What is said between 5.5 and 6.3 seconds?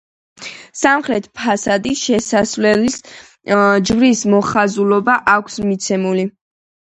მიცემული.